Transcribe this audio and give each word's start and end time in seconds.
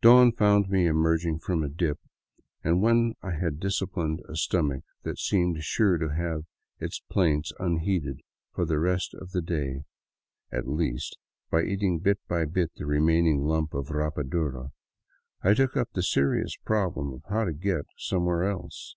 Dawn 0.00 0.32
found 0.32 0.68
me 0.68 0.86
emerging 0.88 1.38
from 1.38 1.62
a 1.62 1.68
dip, 1.68 2.00
and 2.64 2.82
when 2.82 3.14
I 3.22 3.30
had 3.38 3.60
dis 3.60 3.80
ciplined 3.80 4.18
a 4.28 4.34
stomach 4.34 4.82
that 5.04 5.20
seemed 5.20 5.62
sure 5.62 5.96
to 5.96 6.08
have 6.12 6.44
its 6.80 6.98
plaints 7.08 7.52
unheeded 7.60 8.18
for 8.52 8.64
the 8.64 8.80
rest 8.80 9.14
of 9.14 9.30
the 9.30 9.40
day 9.40 9.84
at 10.50 10.66
least 10.66 11.16
by 11.52 11.62
eating 11.62 12.00
bit 12.00 12.18
by 12.26 12.46
bit 12.46 12.72
the 12.74 12.84
remaining 12.84 13.44
lump 13.44 13.72
of 13.72 13.92
rapadura, 13.92 14.72
I 15.40 15.54
took 15.54 15.76
up 15.76 15.92
the 15.92 16.02
serious 16.02 16.56
problem 16.56 17.12
of 17.12 17.22
how 17.28 17.44
to 17.44 17.52
get 17.52 17.84
somewhere 17.96 18.42
else. 18.42 18.96